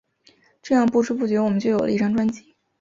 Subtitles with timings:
[0.63, 2.55] 这样不知不觉我们就有了一张专辑。